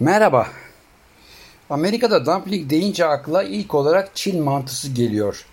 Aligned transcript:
Merhaba. 0.00 0.48
Amerika'da 1.70 2.26
dumpling 2.26 2.70
deyince 2.70 3.06
akla 3.06 3.42
ilk 3.42 3.74
olarak 3.74 4.10
Çin 4.14 4.42
mantısı 4.42 4.92
geliyor. 4.92 5.46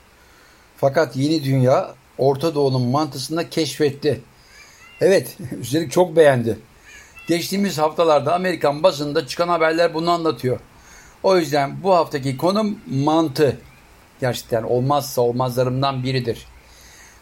Fakat 0.77 1.15
yeni 1.15 1.43
dünya 1.43 1.95
Orta 2.17 2.55
Doğu'nun 2.55 2.81
mantısını 2.81 3.49
keşfetti. 3.49 4.21
Evet, 5.01 5.37
üstelik 5.59 5.91
çok 5.91 6.15
beğendi. 6.15 6.59
Geçtiğimiz 7.27 7.77
haftalarda 7.77 8.35
Amerikan 8.35 8.83
basında 8.83 9.27
çıkan 9.27 9.47
haberler 9.47 9.93
bunu 9.93 10.11
anlatıyor. 10.11 10.59
O 11.23 11.37
yüzden 11.37 11.83
bu 11.83 11.95
haftaki 11.95 12.37
konum 12.37 12.79
mantı. 12.87 13.57
Gerçekten 14.21 14.63
olmazsa 14.63 15.21
olmazlarımdan 15.21 16.03
biridir. 16.03 16.45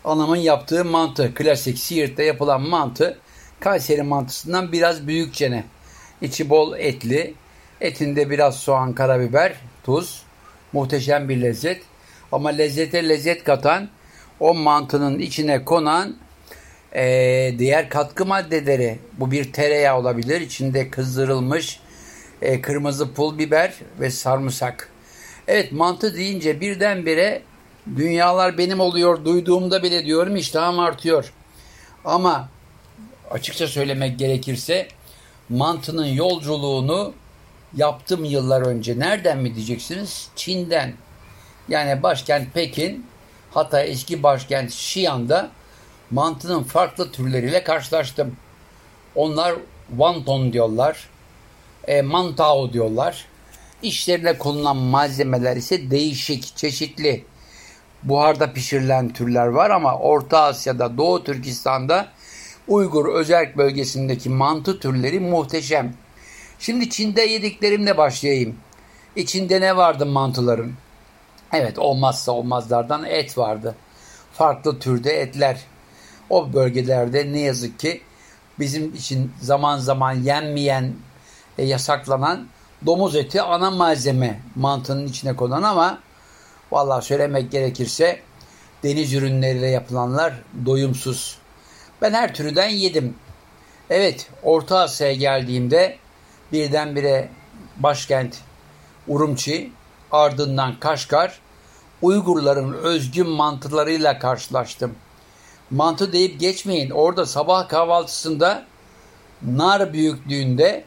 Anamın 0.05 0.37
yaptığı 0.37 0.85
mantı, 0.85 1.33
klasik 1.33 1.79
Siirt'te 1.79 2.23
yapılan 2.23 2.61
mantı, 2.61 3.17
Kayseri 3.59 4.03
mantısından 4.03 4.71
biraz 4.71 5.07
büyükçene. 5.07 5.63
İçi 6.23 6.49
bol 6.49 6.77
etli, 6.77 7.33
etinde 7.81 8.29
biraz 8.29 8.55
soğan, 8.59 8.93
karabiber, 8.93 9.53
tuz. 9.83 10.23
Muhteşem 10.73 11.29
bir 11.29 11.41
lezzet. 11.41 11.81
Ama 12.31 12.49
lezzete 12.49 13.09
lezzet 13.09 13.43
katan 13.43 13.89
o 14.39 14.53
mantının 14.53 15.19
içine 15.19 15.65
konan 15.65 16.15
e, 16.95 17.55
diğer 17.59 17.89
katkı 17.89 18.25
maddeleri. 18.25 18.99
Bu 19.19 19.31
bir 19.31 19.53
tereyağı 19.53 19.99
olabilir. 19.99 20.41
İçinde 20.41 20.89
kızdırılmış 20.89 21.79
e, 22.41 22.61
kırmızı 22.61 23.13
pul 23.13 23.37
biber 23.37 23.73
ve 23.99 24.09
sarımsak. 24.09 24.89
Evet 25.47 25.71
mantı 25.71 26.15
deyince 26.15 26.61
birdenbire 26.61 27.41
dünyalar 27.95 28.57
benim 28.57 28.79
oluyor 28.79 29.25
duyduğumda 29.25 29.83
bile 29.83 30.05
diyorum 30.05 30.35
iştahım 30.35 30.79
artıyor. 30.79 31.33
Ama 32.05 32.49
açıkça 33.31 33.67
söylemek 33.67 34.19
gerekirse 34.19 34.87
mantının 35.49 36.05
yolculuğunu 36.05 37.13
yaptım 37.75 38.25
yıllar 38.25 38.61
önce. 38.61 38.99
Nereden 38.99 39.37
mi 39.37 39.55
diyeceksiniz? 39.55 40.27
Çin'den. 40.35 40.93
Yani 41.69 42.03
başkent 42.03 42.53
Pekin, 42.53 43.05
hatta 43.51 43.81
eski 43.83 44.23
başkent 44.23 44.69
Xi'an'da 44.69 45.49
mantının 46.11 46.63
farklı 46.63 47.11
türleriyle 47.11 47.63
karşılaştım. 47.63 48.35
Onlar 49.15 49.55
wonton 49.89 50.53
diyorlar, 50.53 51.09
e, 51.87 52.01
mantao 52.01 52.73
diyorlar. 52.73 53.25
İşlerine 53.81 54.37
konulan 54.37 54.77
malzemeler 54.77 55.55
ise 55.55 55.91
değişik, 55.91 56.57
çeşitli. 56.57 57.25
Buharda 58.03 58.53
pişirilen 58.53 59.13
türler 59.13 59.47
var 59.47 59.69
ama 59.69 59.97
Orta 59.97 60.41
Asya'da, 60.41 60.97
Doğu 60.97 61.23
Türkistan'da 61.23 62.07
Uygur 62.67 63.13
özel 63.13 63.57
bölgesindeki 63.57 64.29
mantı 64.29 64.79
türleri 64.79 65.19
muhteşem. 65.19 65.93
Şimdi 66.59 66.89
Çin'de 66.89 67.21
yediklerimle 67.21 67.97
başlayayım. 67.97 68.55
İçinde 69.15 69.61
ne 69.61 69.77
vardı 69.77 70.05
mantıların? 70.05 70.71
Evet 71.53 71.79
olmazsa 71.79 72.31
olmazlardan 72.31 73.03
et 73.03 73.37
vardı. 73.37 73.75
Farklı 74.33 74.79
türde 74.79 75.21
etler. 75.21 75.61
O 76.29 76.53
bölgelerde 76.53 77.33
ne 77.33 77.39
yazık 77.39 77.79
ki 77.79 78.01
bizim 78.59 78.93
için 78.95 79.31
zaman 79.41 79.77
zaman 79.77 80.13
yenmeyen, 80.13 80.93
e, 81.57 81.65
yasaklanan 81.65 82.47
domuz 82.85 83.15
eti 83.15 83.41
ana 83.41 83.71
malzeme 83.71 84.39
mantının 84.55 85.07
içine 85.07 85.35
konan 85.35 85.63
ama 85.63 85.99
vallahi 86.71 87.05
söylemek 87.05 87.51
gerekirse 87.51 88.19
deniz 88.83 89.13
ürünleriyle 89.13 89.67
yapılanlar 89.67 90.33
doyumsuz. 90.65 91.42
Ben 92.03 92.13
her 92.13 92.33
türden 92.33 92.69
yedim. 92.69 93.15
Evet, 93.89 94.29
Orta 94.43 94.79
Asya'ya 94.79 95.13
geldiğimde 95.13 95.97
birdenbire 96.51 97.29
başkent 97.77 98.37
Urumçi, 99.07 99.71
ardından 100.11 100.79
Kaşgar, 100.79 101.39
Uygurların 102.01 102.73
özgün 102.73 103.29
mantılarıyla 103.29 104.19
karşılaştım. 104.19 104.95
Mantı 105.71 106.13
deyip 106.13 106.39
geçmeyin. 106.39 106.89
Orada 106.89 107.25
sabah 107.25 107.69
kahvaltısında 107.69 108.65
nar 109.41 109.93
büyüklüğünde 109.93 110.83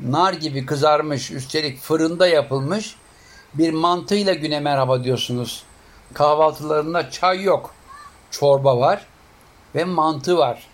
nar 0.00 0.32
gibi 0.32 0.66
kızarmış, 0.66 1.30
üstelik 1.30 1.80
fırında 1.80 2.28
yapılmış 2.28 2.96
bir 3.54 3.72
mantıyla 3.72 4.34
güne 4.34 4.60
merhaba 4.60 5.04
diyorsunuz. 5.04 5.62
Kahvaltılarında 6.14 7.10
çay 7.10 7.42
yok. 7.42 7.74
Çorba 8.30 8.78
var 8.78 9.06
ve 9.74 9.84
mantı 9.84 10.38
var. 10.38 10.66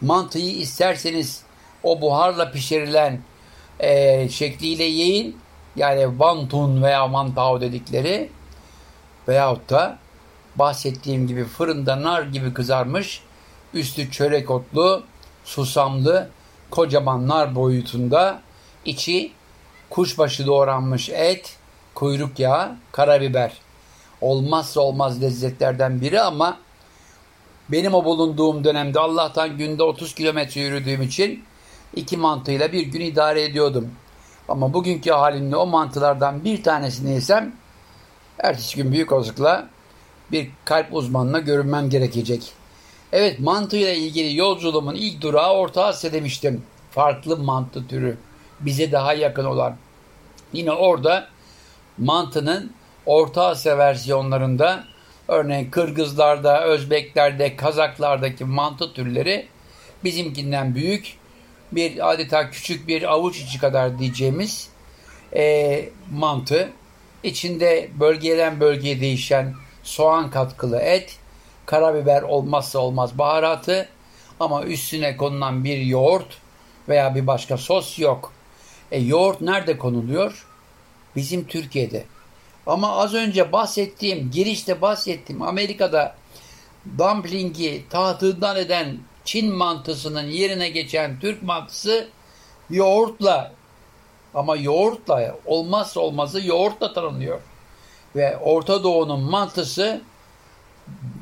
Mantıyı 0.00 0.56
isterseniz 0.56 1.42
o 1.82 2.00
buharla 2.00 2.50
pişirilen 2.50 3.20
e, 3.80 4.28
şekliyle 4.28 4.84
yiyin. 4.84 5.38
Yani 5.76 6.06
wantun 6.10 6.82
veya 6.82 7.06
mantao 7.06 7.60
dedikleri 7.60 8.30
veyahut 9.28 9.70
da 9.70 9.98
bahsettiğim 10.56 11.26
gibi 11.26 11.44
fırında 11.44 12.02
nar 12.02 12.22
gibi 12.22 12.54
kızarmış, 12.54 13.22
üstü 13.74 14.10
çörek 14.10 14.50
otlu, 14.50 15.02
susamlı, 15.44 16.30
kocaman 16.70 17.28
nar 17.28 17.54
boyutunda, 17.54 18.42
içi 18.84 19.32
kuşbaşı 19.90 20.46
doğranmış 20.46 21.08
et, 21.08 21.56
kuyruk 21.94 22.38
yağı, 22.38 22.76
karabiber. 22.92 23.52
Olmazsa 24.20 24.80
olmaz 24.80 25.22
lezzetlerden 25.22 26.00
biri 26.00 26.20
ama 26.20 26.58
benim 27.68 27.94
o 27.94 28.04
bulunduğum 28.04 28.64
dönemde 28.64 29.00
Allah'tan 29.00 29.58
günde 29.58 29.82
30 29.82 30.14
kilometre 30.14 30.60
yürüdüğüm 30.60 31.02
için 31.02 31.44
iki 31.96 32.16
mantıyla 32.16 32.72
bir 32.72 32.86
gün 32.86 33.00
idare 33.00 33.42
ediyordum. 33.42 33.90
Ama 34.48 34.72
bugünkü 34.72 35.10
halimle 35.10 35.56
o 35.56 35.66
mantılardan 35.66 36.44
bir 36.44 36.62
tanesini 36.62 37.10
yesem 37.10 37.52
ertesi 38.38 38.76
gün 38.76 38.92
büyük 38.92 39.12
olasılıkla 39.12 39.68
bir 40.32 40.50
kalp 40.64 40.94
uzmanına 40.94 41.38
görünmem 41.38 41.90
gerekecek. 41.90 42.52
Evet 43.12 43.40
mantıyla 43.40 43.92
ilgili 43.92 44.36
yolculuğumun 44.36 44.94
ilk 44.94 45.20
durağı 45.20 45.52
Orta 45.52 45.84
Asya 45.84 46.12
demiştim. 46.12 46.62
Farklı 46.90 47.36
mantı 47.36 47.88
türü. 47.88 48.18
Bize 48.60 48.92
daha 48.92 49.14
yakın 49.14 49.44
olan. 49.44 49.76
Yine 50.52 50.72
orada 50.72 51.28
mantının 51.98 52.72
Orta 53.06 53.46
Asya 53.46 53.78
versiyonlarında 53.78 54.84
örneğin 55.28 55.70
Kırgızlarda, 55.70 56.64
Özbeklerde, 56.64 57.56
Kazaklardaki 57.56 58.44
mantı 58.44 58.92
türleri 58.92 59.46
bizimkinden 60.04 60.74
büyük 60.74 61.16
bir 61.72 62.12
adeta 62.12 62.50
küçük 62.50 62.88
bir 62.88 63.12
avuç 63.12 63.40
içi 63.40 63.58
kadar 63.58 63.98
diyeceğimiz 63.98 64.68
e, 65.36 65.84
mantı. 66.12 66.70
İçinde 67.22 67.88
bölgeden 68.00 68.60
bölgeye 68.60 69.00
değişen 69.00 69.54
soğan 69.82 70.30
katkılı 70.30 70.78
et, 70.78 71.16
karabiber 71.66 72.22
olmazsa 72.22 72.78
olmaz 72.78 73.18
baharatı 73.18 73.88
ama 74.40 74.64
üstüne 74.64 75.16
konulan 75.16 75.64
bir 75.64 75.78
yoğurt 75.78 76.38
veya 76.88 77.14
bir 77.14 77.26
başka 77.26 77.56
sos 77.56 77.98
yok. 77.98 78.32
E, 78.92 79.00
yoğurt 79.00 79.40
nerede 79.40 79.78
konuluyor? 79.78 80.46
Bizim 81.16 81.46
Türkiye'de. 81.46 82.04
Ama 82.66 82.96
az 82.96 83.14
önce 83.14 83.52
bahsettiğim, 83.52 84.30
girişte 84.30 84.80
bahsettiğim 84.80 85.42
Amerika'da 85.42 86.14
dumpling'i 86.98 87.84
tahtından 87.90 88.56
eden 88.56 88.98
Çin 89.24 89.54
mantısının 89.54 90.30
yerine 90.30 90.68
geçen 90.68 91.20
Türk 91.20 91.42
mantısı 91.42 92.08
yoğurtla 92.70 93.52
ama 94.34 94.56
yoğurtla 94.56 95.36
olmazsa 95.46 96.00
olmazı 96.00 96.46
yoğurtla 96.46 96.92
tanınıyor. 96.92 97.40
Ve 98.16 98.36
Orta 98.36 98.84
Doğu'nun 98.84 99.20
mantısı 99.20 100.00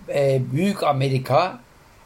e, 0.09 0.41
Büyük 0.53 0.83
Amerika, 0.83 1.61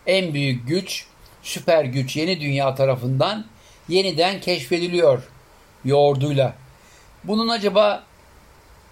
en 0.07 0.35
büyük 0.35 0.69
güç, 0.69 1.07
süper 1.43 1.85
güç 1.85 2.17
yeni 2.17 2.41
dünya 2.41 2.75
tarafından 2.75 3.45
yeniden 3.89 4.41
keşfediliyor 4.41 5.23
yoğurduyla. 5.85 6.55
Bunun 7.25 7.49
acaba 7.49 8.03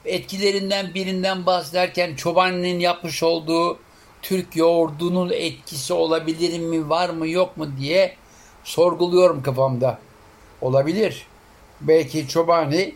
etkilerinden 0.05 0.95
birinden 0.95 1.47
bahsederken 1.47 2.15
Çobani'nin 2.15 2.81
yapmış 2.81 3.23
olduğu 3.23 3.79
Türk 4.23 4.57
yoğurdunun 4.57 5.31
etkisi 5.31 5.93
olabilir 5.93 6.59
mi, 6.59 6.89
var 6.89 7.11
mı, 7.11 7.29
yok 7.29 7.57
mu 7.57 7.67
diye 7.81 8.17
sorguluyorum 8.65 9.43
kafamda. 9.43 9.99
Olabilir. 10.61 11.27
Belki 11.81 12.29
Çobani 12.29 12.95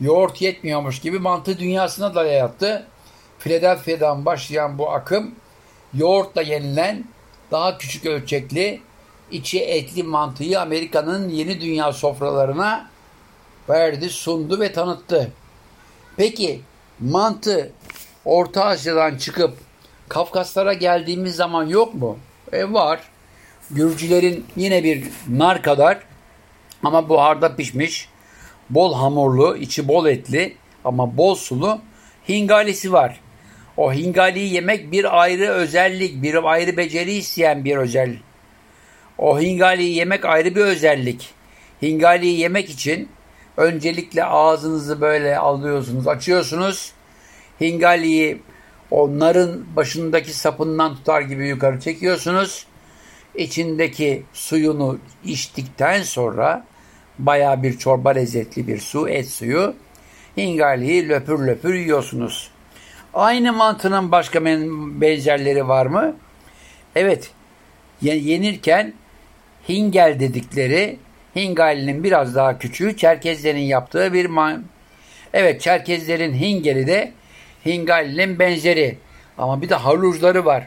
yoğurt 0.00 0.42
yetmiyormuş 0.42 1.00
gibi 1.00 1.18
mantı 1.18 1.58
dünyasına 1.58 2.14
da 2.14 2.24
yattı. 2.24 2.86
Philadelphia'dan 3.38 4.24
başlayan 4.24 4.78
bu 4.78 4.90
akım 4.90 5.34
yoğurtla 5.94 6.42
yenilen 6.42 7.04
daha 7.50 7.78
küçük 7.78 8.06
ölçekli 8.06 8.80
içi 9.30 9.60
etli 9.60 10.02
mantıyı 10.02 10.60
Amerika'nın 10.60 11.28
yeni 11.28 11.60
dünya 11.60 11.92
sofralarına 11.92 12.90
verdi, 13.68 14.10
sundu 14.10 14.60
ve 14.60 14.72
tanıttı. 14.72 15.32
Peki 16.18 16.60
mantı 17.00 17.72
Orta 18.24 18.64
Asya'dan 18.64 19.16
çıkıp 19.16 19.54
Kafkaslara 20.08 20.72
geldiğimiz 20.72 21.36
zaman 21.36 21.66
yok 21.66 21.94
mu? 21.94 22.18
E 22.52 22.72
var. 22.72 23.00
Gürcülerin 23.70 24.46
yine 24.56 24.84
bir 24.84 25.04
nar 25.28 25.62
kadar 25.62 25.98
ama 26.82 27.08
buharda 27.08 27.56
pişmiş 27.56 28.08
bol 28.70 28.94
hamurlu, 28.94 29.56
içi 29.56 29.88
bol 29.88 30.06
etli 30.06 30.56
ama 30.84 31.16
bol 31.16 31.34
sulu 31.34 31.80
hingalisi 32.28 32.92
var. 32.92 33.20
O 33.76 33.92
hingaliyi 33.92 34.54
yemek 34.54 34.92
bir 34.92 35.20
ayrı 35.20 35.48
özellik, 35.48 36.22
bir 36.22 36.50
ayrı 36.50 36.76
beceri 36.76 37.12
isteyen 37.12 37.64
bir 37.64 37.76
özel. 37.76 38.16
O 39.18 39.40
hingaliyi 39.40 39.94
yemek 39.94 40.24
ayrı 40.24 40.54
bir 40.54 40.60
özellik. 40.60 41.30
Hingaliyi 41.82 42.38
yemek 42.38 42.70
için 42.70 43.08
öncelikle 43.58 44.24
ağzınızı 44.24 45.00
böyle 45.00 45.38
alıyorsunuz, 45.38 46.08
açıyorsunuz. 46.08 46.92
Hingaliyi 47.60 48.42
o 48.90 49.18
narın 49.18 49.66
başındaki 49.76 50.32
sapından 50.32 50.96
tutar 50.96 51.20
gibi 51.20 51.48
yukarı 51.48 51.80
çekiyorsunuz. 51.80 52.66
İçindeki 53.34 54.22
suyunu 54.32 54.98
içtikten 55.24 56.02
sonra 56.02 56.64
baya 57.18 57.62
bir 57.62 57.78
çorba 57.78 58.10
lezzetli 58.10 58.66
bir 58.66 58.78
su, 58.78 59.08
et 59.08 59.28
suyu. 59.28 59.74
Hingaliyi 60.36 61.08
löpür 61.08 61.46
löpür 61.46 61.74
yiyorsunuz. 61.74 62.50
Aynı 63.14 63.52
mantının 63.52 64.12
başka 64.12 64.44
benzerleri 65.00 65.68
var 65.68 65.86
mı? 65.86 66.16
Evet. 66.96 67.30
Yenirken 68.02 68.94
hingel 69.68 70.20
dedikleri 70.20 70.98
hingalinin 71.38 72.04
biraz 72.04 72.34
daha 72.34 72.58
küçüğü 72.58 72.96
Çerkezlerin 72.96 73.58
yaptığı 73.58 74.12
bir 74.12 74.26
man 74.26 74.64
Evet 75.32 75.60
Çerkezlerin 75.60 76.34
hingeli 76.34 76.86
de 76.86 77.12
hingalinin 77.66 78.38
benzeri. 78.38 78.98
Ama 79.38 79.62
bir 79.62 79.68
de 79.68 79.74
halucları 79.74 80.44
var. 80.44 80.66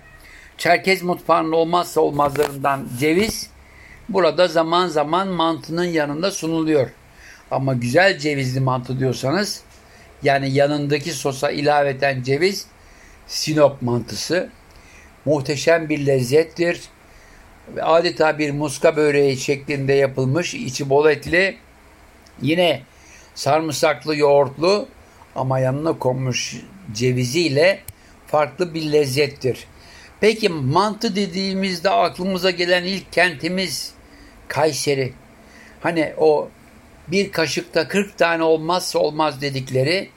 Çerkez 0.57 1.03
mutfağının 1.03 1.51
olmazsa 1.51 2.01
olmazlarından 2.01 2.87
ceviz 2.99 3.49
burada 4.09 4.47
zaman 4.47 4.87
zaman 4.87 5.27
mantının 5.27 5.83
yanında 5.83 6.31
sunuluyor. 6.31 6.89
Ama 7.51 7.73
güzel 7.73 8.17
cevizli 8.17 8.59
mantı 8.59 8.99
diyorsanız 8.99 9.63
yani 10.23 10.51
yanındaki 10.51 11.11
sosa 11.11 11.51
ilaveten 11.51 12.23
ceviz 12.23 12.65
Sinop 13.27 13.81
mantısı 13.81 14.49
muhteşem 15.25 15.89
bir 15.89 16.05
lezzettir. 16.05 16.81
Adeta 17.81 18.39
bir 18.39 18.51
muska 18.51 18.95
böreği 18.95 19.37
şeklinde 19.37 19.93
yapılmış, 19.93 20.53
içi 20.53 20.89
bol 20.89 21.09
etli. 21.09 21.57
Yine 22.41 22.81
sarımsaklı, 23.35 24.15
yoğurtlu 24.15 24.87
ama 25.35 25.59
yanına 25.59 25.99
konmuş 25.99 26.55
ceviziyle 26.93 27.79
farklı 28.27 28.73
bir 28.73 28.91
lezzettir. 28.91 29.67
Peki 30.19 30.49
mantı 30.49 31.15
dediğimizde 31.15 31.89
aklımıza 31.89 32.51
gelen 32.51 32.83
ilk 32.83 33.13
kentimiz 33.13 33.93
Kayseri. 34.47 35.13
Hani 35.81 36.13
o 36.17 36.49
bir 37.07 37.31
kaşıkta 37.31 37.87
40 37.87 38.17
tane 38.17 38.43
olmazsa 38.43 38.99
olmaz 38.99 39.41
dedikleri 39.41 40.09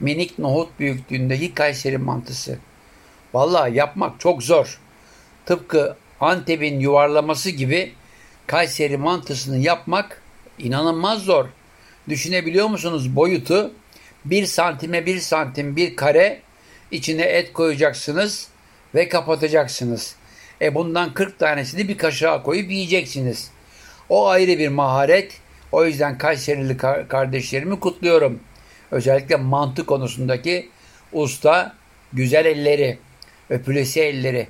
minik 0.00 0.38
nohut 0.38 0.78
büyüklüğündeki 0.78 1.54
Kayseri 1.54 1.98
mantısı. 1.98 2.58
Vallahi 3.34 3.76
yapmak 3.76 4.20
çok 4.20 4.42
zor. 4.42 4.80
Tıpkı 5.46 5.96
Antep'in 6.22 6.80
yuvarlaması 6.80 7.50
gibi 7.50 7.92
Kayseri 8.46 8.96
mantısını 8.96 9.58
yapmak 9.58 10.22
inanılmaz 10.58 11.22
zor. 11.22 11.46
Düşünebiliyor 12.08 12.66
musunuz 12.66 13.16
boyutu? 13.16 13.72
Bir 14.24 14.46
santime 14.46 15.06
bir 15.06 15.18
santim 15.18 15.76
bir 15.76 15.96
kare 15.96 16.40
içine 16.90 17.22
et 17.22 17.52
koyacaksınız 17.52 18.48
ve 18.94 19.08
kapatacaksınız. 19.08 20.16
E 20.60 20.74
bundan 20.74 21.14
40 21.14 21.38
tanesini 21.38 21.88
bir 21.88 21.98
kaşığa 21.98 22.42
koyup 22.42 22.70
yiyeceksiniz. 22.70 23.50
O 24.08 24.28
ayrı 24.28 24.58
bir 24.58 24.68
maharet. 24.68 25.40
O 25.72 25.84
yüzden 25.84 26.18
Kayserili 26.18 26.76
kardeşlerimi 27.08 27.80
kutluyorum. 27.80 28.40
Özellikle 28.90 29.36
mantı 29.36 29.86
konusundaki 29.86 30.68
usta, 31.12 31.74
güzel 32.12 32.46
elleri, 32.46 32.98
öpülesi 33.50 34.00
elleri. 34.00 34.48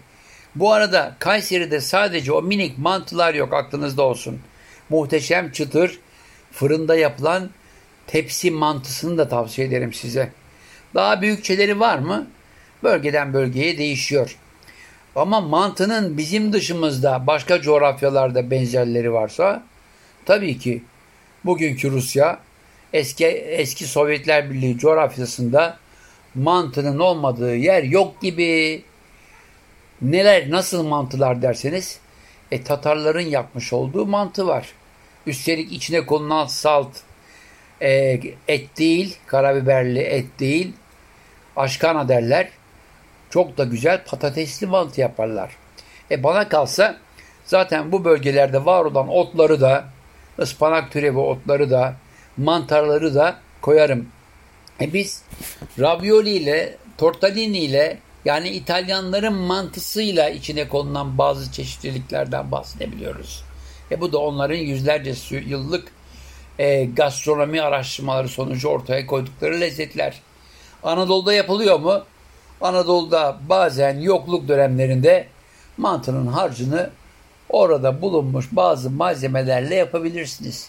Bu 0.54 0.72
arada 0.72 1.16
Kayseri'de 1.19 1.81
sadece 1.81 2.32
o 2.32 2.43
minik 2.43 2.78
mantılar 2.78 3.34
yok 3.34 3.52
aklınızda 3.52 4.02
olsun. 4.02 4.40
Muhteşem 4.88 5.52
çıtır 5.52 5.99
fırında 6.52 6.96
yapılan 6.96 7.50
tepsi 8.06 8.50
mantısını 8.50 9.19
da 9.19 9.28
tavsiye 9.28 9.66
ederim 9.66 9.93
size. 9.93 10.32
Daha 10.94 11.22
büyükçeleri 11.22 11.81
var 11.81 11.99
mı? 11.99 12.26
Bölgeden 12.82 13.32
bölgeye 13.32 13.78
değişiyor. 13.78 14.37
Ama 15.16 15.40
mantının 15.40 16.19
bizim 16.19 16.52
dışımızda 16.52 17.26
başka 17.26 17.60
coğrafyalarda 17.60 18.50
benzerleri 18.50 19.12
varsa 19.12 19.62
tabii 20.25 20.58
ki 20.58 20.82
bugünkü 21.44 21.90
Rusya 21.90 22.38
eski 22.93 23.26
eski 23.26 23.84
Sovyetler 23.87 24.50
Birliği 24.50 24.78
coğrafyasında 24.78 25.78
mantının 26.34 26.99
olmadığı 26.99 27.56
yer 27.56 27.82
yok 27.82 28.20
gibi. 28.20 28.82
Neler 30.02 30.50
nasıl 30.50 30.82
mantılar 30.82 31.43
derseniz 31.43 31.99
e, 32.50 32.62
Tatarların 32.62 33.20
yapmış 33.20 33.72
olduğu 33.72 34.06
mantı 34.06 34.46
var. 34.46 34.69
Üstelik 35.26 35.72
içine 35.72 36.06
konulan 36.06 36.46
salt 36.46 36.88
e, 37.81 38.20
et 38.49 38.78
değil, 38.78 39.16
karabiberli 39.26 40.00
et 40.00 40.26
değil, 40.40 40.72
aşkana 41.56 42.08
derler. 42.08 42.49
Çok 43.31 43.58
da 43.58 43.64
güzel 43.64 44.04
patatesli 44.04 44.66
mantı 44.66 45.00
yaparlar. 45.00 45.56
E 46.10 46.22
bana 46.22 46.49
kalsa 46.49 46.96
zaten 47.44 47.93
bu 47.93 48.04
bölgelerde 48.04 48.64
var 48.64 48.84
olan 48.84 49.08
otları 49.08 49.60
da, 49.60 49.84
ıspanak 50.38 50.93
türevi 50.93 51.19
otları 51.19 51.70
da, 51.70 51.94
mantarları 52.37 53.14
da 53.14 53.37
koyarım. 53.60 54.08
E 54.81 54.93
biz 54.93 55.22
ravioli 55.78 56.31
ile, 56.31 56.76
tortellini 56.99 57.58
ile 57.58 57.99
yani 58.24 58.48
İtalyanların 58.48 59.34
mantısıyla 59.34 60.30
içine 60.30 60.69
konulan 60.69 61.19
bazı 61.19 61.52
çeşitliliklerden 61.52 62.52
bahsedebiliyoruz. 62.52 63.44
E 63.90 64.00
bu 64.00 64.12
da 64.12 64.19
onların 64.19 64.56
yüzlerce 64.56 65.14
yıllık 65.46 65.92
e, 66.58 66.84
gastronomi 66.84 67.62
araştırmaları 67.62 68.28
sonucu 68.28 68.69
ortaya 68.69 69.06
koydukları 69.06 69.60
lezzetler. 69.60 70.20
Anadolu'da 70.82 71.32
yapılıyor 71.32 71.80
mu? 71.80 72.02
Anadolu'da 72.60 73.38
bazen 73.48 74.00
yokluk 74.00 74.48
dönemlerinde 74.48 75.26
mantının 75.76 76.26
harcını 76.26 76.90
orada 77.48 78.02
bulunmuş 78.02 78.48
bazı 78.52 78.90
malzemelerle 78.90 79.75
yapabilirsiniz. 79.75 80.68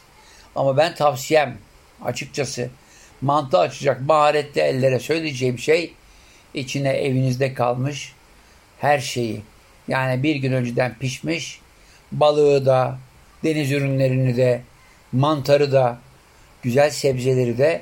Ama 0.55 0.77
ben 0.77 0.95
tavsiyem 0.95 1.57
açıkçası 2.03 2.69
mantı 3.21 3.59
açacak 3.59 4.01
maharetli 4.01 4.61
ellere 4.61 4.99
söyleyeceğim 4.99 5.59
şey 5.59 5.93
içine 6.53 6.89
evinizde 6.89 7.53
kalmış 7.53 8.13
her 8.79 8.99
şeyi 8.99 9.41
yani 9.87 10.23
bir 10.23 10.35
gün 10.35 10.51
önceden 10.51 10.95
pişmiş 10.99 11.59
balığı 12.11 12.65
da 12.65 12.97
deniz 13.43 13.71
ürünlerini 13.71 14.37
de 14.37 14.61
mantarı 15.11 15.71
da 15.71 15.97
güzel 16.61 16.89
sebzeleri 16.89 17.57
de 17.57 17.81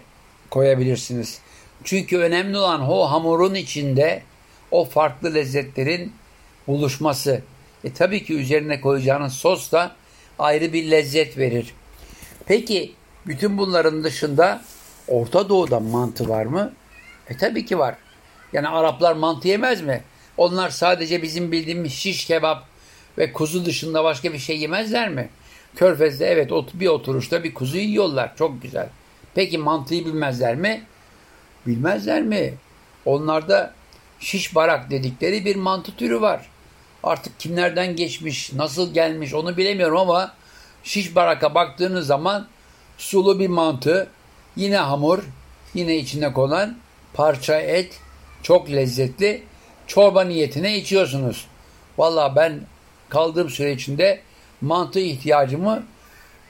koyabilirsiniz. 0.50 1.40
Çünkü 1.84 2.18
önemli 2.18 2.58
olan 2.58 2.90
o 2.90 3.12
hamurun 3.12 3.56
içinde 3.56 4.24
o 4.72 4.86
farklı 4.86 5.34
lezzetlerin 5.34 6.14
buluşması. 6.68 7.42
E 7.84 7.94
tabii 7.94 8.24
ki 8.24 8.34
üzerine 8.34 8.82
koyacağınız 8.82 9.34
sos 9.34 9.72
da 9.72 9.96
ayrı 10.40 10.74
bir 10.74 10.92
lezzet 10.92 11.38
verir. 11.38 11.74
Peki 12.46 12.94
bütün 13.28 13.58
bunların 13.58 14.04
dışında 14.04 14.62
Orta 15.08 15.50
Doğu'da 15.50 15.80
mantı 15.80 16.30
var 16.30 16.46
mı? 16.46 16.74
E 17.30 17.38
tabii 17.38 17.66
ki 17.66 17.80
var. 17.80 17.96
Yani 18.54 18.68
Araplar 18.68 19.16
mantı 19.16 19.48
yemez 19.48 19.82
mi? 19.82 20.04
Onlar 20.38 20.70
sadece 20.70 21.22
bizim 21.22 21.52
bildiğimiz 21.52 21.94
şiş 21.94 22.26
kebap 22.26 22.66
ve 23.18 23.34
kuzu 23.34 23.66
dışında 23.66 24.04
başka 24.04 24.34
bir 24.34 24.40
şey 24.40 24.60
yemezler 24.60 25.10
mi? 25.10 25.30
Körfez'de 25.76 26.26
evet 26.26 26.52
bir 26.74 26.88
oturuşta 26.88 27.44
bir 27.44 27.54
kuzu 27.54 27.78
yiyorlar. 27.78 28.36
Çok 28.38 28.62
güzel. 28.62 28.90
Peki 29.36 29.58
mantıyı 29.58 30.06
bilmezler 30.06 30.56
mi? 30.56 30.84
Bilmezler 31.68 32.22
mi? 32.22 32.54
Onlarda 33.06 33.74
şiş 34.20 34.56
barak 34.56 34.90
dedikleri 34.90 35.46
bir 35.46 35.56
mantı 35.56 35.96
türü 35.96 36.22
var. 36.22 36.48
Artık 37.04 37.40
kimlerden 37.40 37.96
geçmiş, 37.96 38.54
nasıl 38.54 38.94
gelmiş 38.94 39.34
onu 39.34 39.58
bilemiyorum 39.58 39.98
ama 39.98 40.34
şiş 40.84 41.16
baraka 41.16 41.56
baktığınız 41.56 42.08
zaman 42.08 42.48
sulu 42.98 43.40
bir 43.40 43.48
mantı, 43.48 44.10
yine 44.56 44.78
hamur, 44.78 45.24
yine 45.74 45.98
içine 45.98 46.34
konan 46.34 46.78
parça 47.14 47.60
et, 47.60 48.00
çok 48.44 48.72
lezzetli. 48.72 49.44
Çorba 49.88 50.24
niyetine 50.24 50.78
içiyorsunuz. 50.78 51.48
Valla 51.98 52.36
ben 52.36 52.62
kaldığım 53.10 53.50
süre 53.50 53.72
içinde 53.72 54.20
mantı 54.62 55.00
ihtiyacımı 55.00 55.84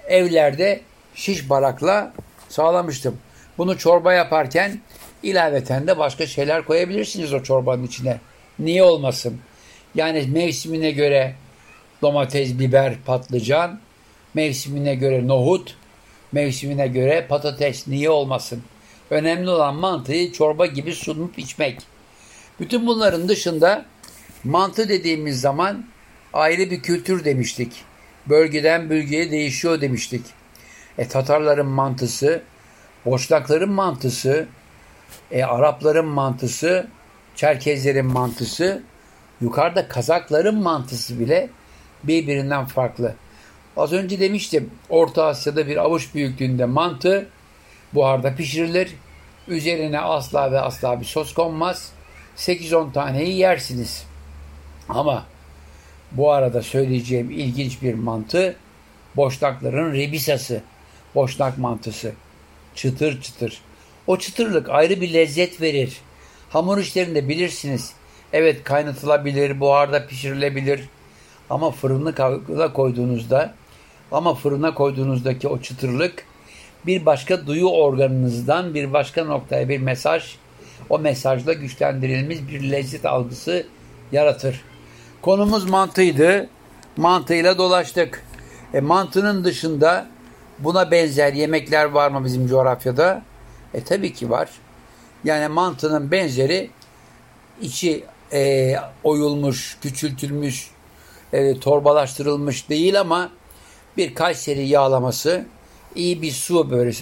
evlerde 0.07 0.81
şiş 1.15 1.50
barakla 1.50 2.13
sağlamıştım. 2.50 3.17
Bunu 3.57 3.77
çorba 3.77 4.13
yaparken 4.13 4.79
ilaveten 5.24 5.88
de 5.88 5.98
başka 5.98 6.27
şeyler 6.27 6.65
koyabilirsiniz 6.65 7.33
o 7.33 7.43
çorbanın 7.43 7.83
içine. 7.83 8.19
Niye 8.60 8.83
olmasın? 8.83 9.39
Yani 9.95 10.27
mevsimine 10.31 10.91
göre 10.91 11.36
domates, 12.01 12.60
biber, 12.60 12.93
patlıcan, 13.05 13.79
mevsimine 14.33 14.95
göre 14.95 15.27
nohut, 15.27 15.75
Mevsimine 16.31 16.88
göre 16.88 17.25
patates 17.29 17.88
niye 17.88 18.10
olmasın? 18.10 18.63
Önemli 19.12 19.50
olan 19.50 19.75
mantıyı 19.75 20.32
çorba 20.32 20.65
gibi 20.65 20.94
sunup 20.94 21.39
içmek. 21.39 21.80
Bütün 22.60 22.88
bunların 22.88 23.30
dışında 23.30 23.86
mantı 24.44 24.89
dediğimiz 24.89 25.41
zaman 25.41 25.86
ayrı 26.34 26.72
bir 26.72 26.82
kültür 26.82 27.25
demiştik. 27.25 27.84
Bölgeden 28.30 28.89
bölgeye 28.89 29.32
değişiyor 29.32 29.82
demiştik. 29.82 30.25
E 30.98 31.08
Tatarların 31.08 31.68
mantısı, 31.68 32.41
Boşnakların 33.06 33.72
mantısı, 33.72 34.48
e, 35.32 35.44
Arapların 35.44 36.06
mantısı, 36.08 36.88
Çerkezlerin 37.36 38.06
mantısı, 38.06 38.84
yukarıda 39.41 39.88
Kazakların 39.88 40.62
mantısı 40.62 41.20
bile 41.20 41.50
birbirinden 42.03 42.65
farklı. 42.65 43.15
Az 43.77 43.94
önce 43.94 44.20
demiştim 44.20 44.72
Orta 44.89 45.25
Asya'da 45.25 45.68
bir 45.68 45.77
avuç 45.77 46.15
büyüklüğünde 46.15 46.65
mantı 46.65 47.30
buharda 47.93 48.36
pişirilir. 48.36 48.95
Üzerine 49.48 50.00
asla 50.00 50.51
ve 50.51 50.60
asla 50.60 51.00
bir 51.01 51.05
sos 51.05 51.33
konmaz. 51.33 51.91
8-10 52.38 52.93
taneyi 52.93 53.38
yersiniz. 53.38 54.05
Ama 54.89 55.25
bu 56.12 56.31
arada 56.31 56.62
söyleyeceğim 56.62 57.31
ilginç 57.31 57.81
bir 57.81 57.93
mantı 57.93 58.55
Boşnakların 59.15 59.93
rebisası. 59.93 60.62
Boşnak 61.15 61.57
mantısı. 61.57 62.13
Çıtır 62.75 63.21
çıtır. 63.21 63.62
O 64.07 64.17
çıtırlık 64.17 64.69
ayrı 64.69 65.01
bir 65.01 65.13
lezzet 65.13 65.62
verir. 65.62 66.01
Hamur 66.50 66.77
işlerinde 66.77 67.29
bilirsiniz. 67.29 67.93
Evet 68.33 68.63
kaynatılabilir, 68.63 69.60
buharda 69.60 70.07
pişirilebilir. 70.07 70.89
Ama 71.50 71.71
fırına 71.71 72.74
koyduğunuzda 72.74 73.53
ama 74.12 74.36
fırına 74.36 74.74
koyduğunuzdaki 74.74 75.48
o 75.48 75.62
çıtırlık 75.62 76.25
bir 76.85 77.05
başka 77.05 77.47
duyu 77.47 77.67
organınızdan 77.67 78.73
bir 78.73 78.93
başka 78.93 79.23
noktaya 79.23 79.69
bir 79.69 79.79
mesaj, 79.79 80.35
o 80.89 81.00
mesajla 81.00 81.53
güçlendirilmiş 81.53 82.38
bir 82.50 82.71
lezzet 82.71 83.05
algısı 83.05 83.65
yaratır. 84.11 84.61
Konumuz 85.21 85.69
mantıydı. 85.69 86.50
Mantıyla 86.97 87.57
dolaştık. 87.57 88.23
E, 88.73 88.79
mantının 88.79 89.43
dışında 89.43 90.07
buna 90.59 90.91
benzer 90.91 91.33
yemekler 91.33 91.85
var 91.85 92.11
mı 92.11 92.25
bizim 92.25 92.47
coğrafyada? 92.47 93.21
E 93.73 93.83
tabii 93.83 94.13
ki 94.13 94.29
var. 94.29 94.50
Yani 95.23 95.47
mantının 95.47 96.11
benzeri 96.11 96.69
içi 97.61 98.03
e, 98.33 98.75
oyulmuş, 99.03 99.77
küçültülmüş, 99.81 100.71
e, 101.33 101.59
torbalaştırılmış 101.59 102.69
değil 102.69 103.00
ama 103.00 103.29
bir 103.97 104.15
Kayseri 104.15 104.67
yağlaması, 104.67 105.45
iyi 105.95 106.21
bir 106.21 106.31
su 106.31 106.71
böreği, 106.71 106.95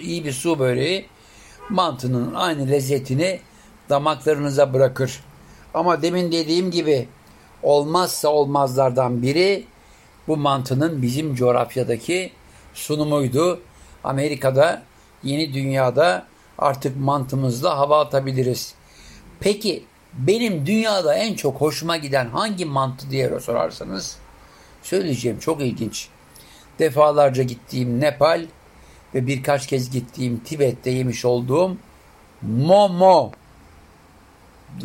iyi 0.00 0.24
bir 0.24 0.32
su 0.32 0.58
böreği 0.58 1.06
mantının 1.70 2.34
aynı 2.34 2.70
lezzetini 2.70 3.40
damaklarınıza 3.90 4.72
bırakır. 4.72 5.20
Ama 5.74 6.02
demin 6.02 6.32
dediğim 6.32 6.70
gibi 6.70 7.08
olmazsa 7.62 8.28
olmazlardan 8.28 9.22
biri 9.22 9.64
bu 10.28 10.36
mantının 10.36 11.02
bizim 11.02 11.34
coğrafyadaki 11.34 12.32
sunumuydu. 12.74 13.60
Amerika'da, 14.04 14.82
yeni 15.22 15.54
dünyada 15.54 16.26
artık 16.58 16.96
mantımızla 16.96 17.78
hava 17.78 18.00
atabiliriz. 18.00 18.74
Peki 19.40 19.84
benim 20.12 20.66
dünyada 20.66 21.14
en 21.14 21.34
çok 21.34 21.60
hoşuma 21.60 21.96
giden 21.96 22.28
hangi 22.28 22.64
mantı 22.64 23.10
diye 23.10 23.40
sorarsanız 23.40 24.16
söyleyeceğim 24.82 25.38
çok 25.38 25.60
ilginç. 25.60 26.08
Defalarca 26.78 27.42
gittiğim 27.42 28.00
Nepal 28.00 28.46
ve 29.14 29.26
birkaç 29.26 29.66
kez 29.66 29.90
gittiğim 29.90 30.38
Tibet'te 30.38 30.90
yemiş 30.90 31.24
olduğum 31.24 31.76
momo. 32.42 33.32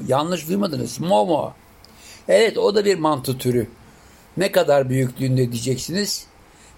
Yanlış 0.07 0.47
duymadınız. 0.47 0.99
Momo. 0.99 1.53
Evet 2.27 2.57
o 2.57 2.75
da 2.75 2.85
bir 2.85 2.99
mantı 2.99 3.37
türü. 3.37 3.67
Ne 4.37 4.51
kadar 4.51 4.89
büyüklüğünde 4.89 5.51
diyeceksiniz? 5.51 6.27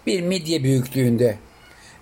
Bir 0.08 0.22
midye 0.22 0.64
büyüklüğünde. 0.64 1.38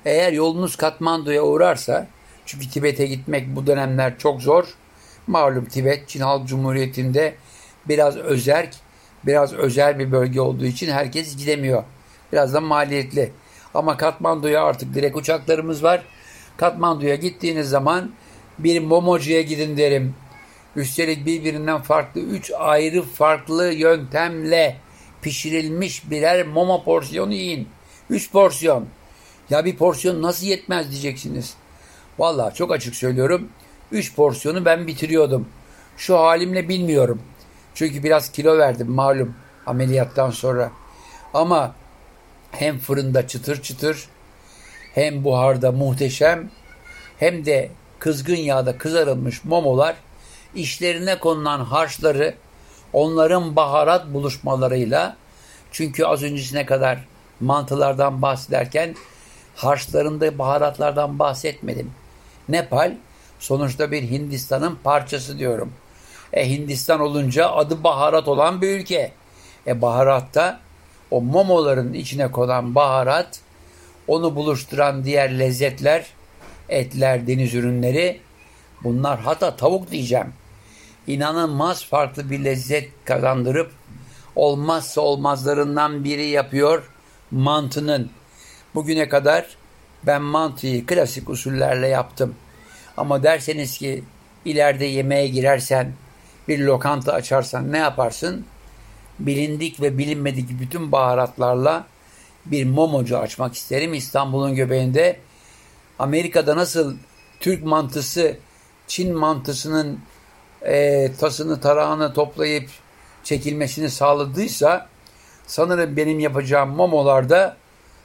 Eğer 0.05 0.33
yolunuz 0.33 0.75
Katmandu'ya 0.75 1.43
uğrarsa, 1.43 2.07
çünkü 2.45 2.69
Tibet'e 2.69 3.05
gitmek 3.05 3.55
bu 3.55 3.67
dönemler 3.67 4.17
çok 4.17 4.41
zor. 4.41 4.75
Malum 5.27 5.65
Tibet, 5.65 6.09
Çin 6.09 6.19
Halk 6.19 6.47
Cumhuriyeti'nde 6.47 7.35
biraz 7.87 8.17
özerk, 8.17 8.75
biraz 9.25 9.53
özel 9.53 9.99
bir 9.99 10.11
bölge 10.11 10.41
olduğu 10.41 10.65
için 10.65 10.91
herkes 10.91 11.37
gidemiyor. 11.37 11.83
Biraz 12.31 12.53
da 12.53 12.61
maliyetli. 12.61 13.31
Ama 13.73 13.97
Katmandu'ya 13.97 14.63
artık 14.63 14.93
direkt 14.93 15.17
uçaklarımız 15.17 15.83
var. 15.83 16.03
Katmandu'ya 16.57 17.15
gittiğiniz 17.15 17.69
zaman 17.69 18.11
bir 18.59 18.79
momocuya 18.79 19.41
gidin 19.41 19.77
derim. 19.77 20.15
Üstelik 20.75 21.25
birbirinden 21.25 21.81
farklı 21.81 22.21
üç 22.21 22.51
ayrı 22.51 23.01
farklı 23.01 23.73
yöntemle 23.73 24.77
pişirilmiş 25.21 26.09
birer 26.11 26.47
momo 26.47 26.83
porsiyonu 26.83 27.33
yiyin. 27.33 27.67
Üç 28.09 28.31
porsiyon. 28.31 28.85
Ya 29.49 29.65
bir 29.65 29.77
porsiyon 29.77 30.21
nasıl 30.21 30.45
yetmez 30.45 30.91
diyeceksiniz. 30.91 31.53
Vallahi 32.19 32.55
çok 32.55 32.71
açık 32.71 32.95
söylüyorum. 32.95 33.49
Üç 33.91 34.15
porsiyonu 34.15 34.65
ben 34.65 34.87
bitiriyordum. 34.87 35.47
Şu 35.97 36.19
halimle 36.19 36.69
bilmiyorum. 36.69 37.21
Çünkü 37.73 38.03
biraz 38.03 38.31
kilo 38.31 38.57
verdim 38.57 38.91
malum 38.91 39.35
ameliyattan 39.65 40.31
sonra. 40.31 40.71
Ama 41.33 41.75
hem 42.51 42.79
fırında 42.79 43.27
çıtır 43.27 43.61
çıtır 43.61 44.05
hem 44.93 45.23
buharda 45.23 45.71
muhteşem 45.71 46.49
hem 47.19 47.45
de 47.45 47.69
kızgın 47.99 48.35
yağda 48.35 48.77
kızarılmış 48.77 49.43
momolar 49.43 49.95
işlerine 50.55 51.19
konulan 51.19 51.59
harçları 51.59 52.35
onların 52.93 53.55
baharat 53.55 54.13
buluşmalarıyla 54.13 55.15
çünkü 55.71 56.05
az 56.05 56.23
öncesine 56.23 56.65
kadar 56.65 56.99
mantılardan 57.39 58.21
bahsederken 58.21 58.95
harçlarında 59.55 60.37
baharatlardan 60.37 61.19
bahsetmedim. 61.19 61.91
Nepal 62.49 62.95
sonuçta 63.39 63.91
bir 63.91 64.01
Hindistan'ın 64.01 64.79
parçası 64.83 65.39
diyorum. 65.39 65.73
E 66.33 66.49
Hindistan 66.49 66.99
olunca 66.99 67.49
adı 67.49 67.83
baharat 67.83 68.27
olan 68.27 68.61
bir 68.61 68.79
ülke. 68.79 69.11
E 69.67 69.81
baharatta 69.81 70.59
o 71.11 71.21
momoların 71.21 71.93
içine 71.93 72.31
konan 72.31 72.75
baharat, 72.75 73.39
onu 74.07 74.35
buluşturan 74.35 75.03
diğer 75.03 75.39
lezzetler, 75.39 76.05
etler, 76.69 77.27
deniz 77.27 77.53
ürünleri, 77.53 78.19
bunlar 78.83 79.19
hatta 79.19 79.55
tavuk 79.55 79.91
diyeceğim. 79.91 80.33
İnanılmaz 81.07 81.85
farklı 81.85 82.31
bir 82.31 82.43
lezzet 82.43 82.89
kazandırıp 83.05 83.71
olmazsa 84.35 85.01
olmazlarından 85.01 86.03
biri 86.03 86.25
yapıyor 86.25 86.89
mantının. 87.31 88.11
Bugüne 88.75 89.09
kadar 89.09 89.45
ben 90.03 90.21
mantıyı 90.21 90.85
klasik 90.85 91.29
usullerle 91.29 91.87
yaptım. 91.87 92.35
Ama 92.97 93.23
derseniz 93.23 93.77
ki 93.77 94.03
ileride 94.45 94.85
yemeğe 94.85 95.27
girersen 95.27 95.93
bir 96.47 96.59
lokanta 96.59 97.13
açarsan 97.13 97.71
ne 97.71 97.77
yaparsın? 97.77 98.45
Bilindik 99.19 99.81
ve 99.81 99.97
bilinmedik 99.97 100.59
bütün 100.61 100.91
baharatlarla 100.91 101.87
bir 102.45 102.65
momocu 102.65 103.17
açmak 103.17 103.53
isterim. 103.53 103.93
İstanbul'un 103.93 104.55
göbeğinde 104.55 105.19
Amerika'da 105.99 106.55
nasıl 106.55 106.95
Türk 107.39 107.63
mantısı 107.63 108.37
Çin 108.87 109.15
mantısının 109.15 109.99
e, 110.61 111.11
tasını 111.19 111.61
tarağını 111.61 112.13
toplayıp 112.13 112.69
çekilmesini 113.23 113.89
sağladıysa 113.89 114.87
sanırım 115.47 115.97
benim 115.97 116.19
yapacağım 116.19 116.69
momolarda 116.69 117.57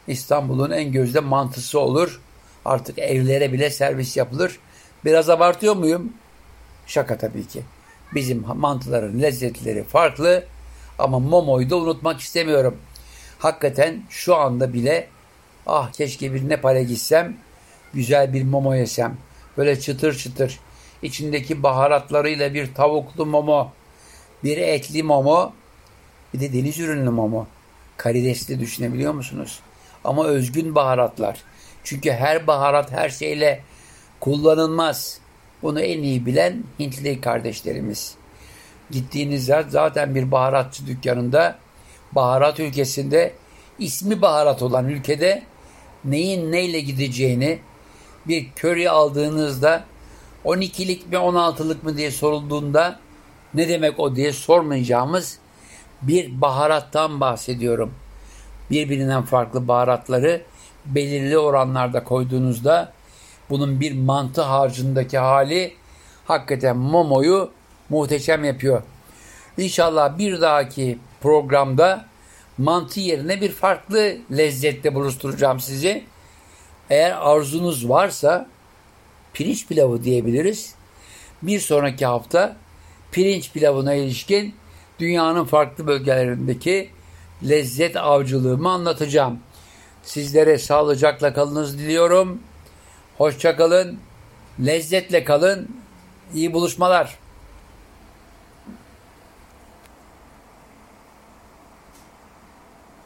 İstanbul'un 0.08 0.70
en 0.70 0.92
gözde 0.92 1.20
mantısı 1.20 1.80
olur. 1.80 2.20
Artık 2.64 2.98
evlere 2.98 3.52
bile 3.52 3.70
servis 3.70 4.16
yapılır. 4.16 4.58
Biraz 5.04 5.30
abartıyor 5.30 5.76
muyum? 5.76 6.12
Şaka 6.86 7.18
tabii 7.18 7.46
ki. 7.46 7.62
Bizim 8.14 8.44
mantıların 8.54 9.22
lezzetleri 9.22 9.84
farklı 9.84 10.44
ama 10.98 11.18
Momo'yu 11.18 11.70
da 11.70 11.76
unutmak 11.76 12.20
istemiyorum. 12.20 12.76
Hakikaten 13.38 14.02
şu 14.10 14.36
anda 14.36 14.72
bile 14.72 15.08
ah 15.66 15.92
keşke 15.92 16.34
bir 16.34 16.48
Nepal'e 16.48 16.84
gitsem 16.84 17.36
güzel 17.94 18.32
bir 18.32 18.42
Momo 18.42 18.74
yesem. 18.74 19.16
Böyle 19.56 19.80
çıtır 19.80 20.18
çıtır 20.18 20.60
içindeki 21.04 21.62
baharatlarıyla 21.62 22.54
bir 22.54 22.74
tavuklu 22.74 23.26
Momo, 23.26 23.72
bir 24.44 24.58
etli 24.58 25.02
Momo, 25.02 25.52
bir 26.34 26.40
de 26.40 26.52
deniz 26.52 26.78
ürünlü 26.78 27.10
Momo. 27.10 27.46
Karidesli 27.96 28.60
düşünebiliyor 28.60 29.12
musunuz? 29.12 29.60
Ama 30.04 30.26
özgün 30.26 30.74
baharatlar. 30.74 31.42
Çünkü 31.84 32.12
her 32.12 32.46
baharat 32.46 32.92
her 32.92 33.08
şeyle 33.08 33.60
kullanılmaz. 34.20 35.18
Bunu 35.62 35.80
en 35.80 36.02
iyi 36.02 36.26
bilen 36.26 36.64
Hintli 36.80 37.20
kardeşlerimiz. 37.20 38.14
Gittiğiniz 38.90 39.48
yer 39.48 39.64
zaten 39.68 40.14
bir 40.14 40.30
baharatçı 40.30 40.86
dükkanında 40.86 41.58
baharat 42.12 42.60
ülkesinde 42.60 43.32
ismi 43.78 44.22
baharat 44.22 44.62
olan 44.62 44.88
ülkede 44.88 45.42
neyin 46.04 46.52
neyle 46.52 46.80
gideceğini 46.80 47.58
bir 48.28 48.50
köri 48.56 48.90
aldığınızda 48.90 49.84
12'lik 50.44 51.06
mi 51.06 51.16
16'lık 51.16 51.84
mı 51.84 51.96
diye 51.96 52.10
sorulduğunda 52.10 53.00
ne 53.54 53.68
demek 53.68 54.00
o 54.00 54.16
diye 54.16 54.32
sormayacağımız 54.32 55.38
bir 56.02 56.40
baharattan 56.40 57.20
bahsediyorum. 57.20 57.94
Birbirinden 58.70 59.22
farklı 59.22 59.68
baharatları 59.68 60.42
belirli 60.86 61.38
oranlarda 61.38 62.04
koyduğunuzda 62.04 62.92
bunun 63.50 63.80
bir 63.80 63.92
mantı 63.92 64.42
harcındaki 64.42 65.18
hali 65.18 65.74
hakikaten 66.24 66.76
Momo'yu 66.76 67.50
muhteşem 67.90 68.44
yapıyor. 68.44 68.82
İnşallah 69.58 70.18
bir 70.18 70.40
dahaki 70.40 70.98
programda 71.20 72.06
mantı 72.58 73.00
yerine 73.00 73.40
bir 73.40 73.52
farklı 73.52 74.16
lezzette 74.36 74.94
buluşturacağım 74.94 75.60
sizi. 75.60 76.04
Eğer 76.90 77.10
arzunuz 77.20 77.88
varsa 77.88 78.46
pirinç 79.32 79.66
pilavı 79.66 80.04
diyebiliriz. 80.04 80.74
Bir 81.42 81.60
sonraki 81.60 82.06
hafta 82.06 82.56
pirinç 83.12 83.52
pilavına 83.52 83.94
ilişkin 83.94 84.54
dünyanın 84.98 85.44
farklı 85.44 85.86
bölgelerindeki 85.86 86.90
lezzet 87.48 87.96
avcılığımı 87.96 88.70
anlatacağım. 88.70 89.38
Sizlere 90.02 90.58
sağlıcakla 90.58 91.34
kalınız 91.34 91.78
diliyorum. 91.78 92.40
Hoşçakalın, 93.18 93.98
lezzetle 94.66 95.24
kalın, 95.24 95.68
iyi 96.34 96.52
buluşmalar. 96.52 97.23